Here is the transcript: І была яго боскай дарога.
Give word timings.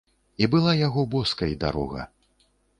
І 0.43 0.47
была 0.53 0.73
яго 0.79 1.05
боскай 1.13 1.55
дарога. 1.67 2.11